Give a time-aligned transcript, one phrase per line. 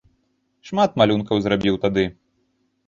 [0.69, 2.03] Шмат малюнкаў зрабіў тады.